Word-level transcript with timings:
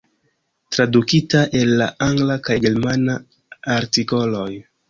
Tradukita 0.75 1.43
el 1.59 1.75
la 1.83 1.89
angla 2.07 2.39
kaj 2.49 2.57
germana 2.65 3.21
artikoloj. 3.79 4.51